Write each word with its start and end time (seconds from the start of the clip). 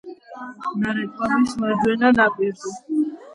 ნარეკვავის 0.83 1.53
მარჯვენა 1.65 2.11
ნაპირზე. 2.17 2.75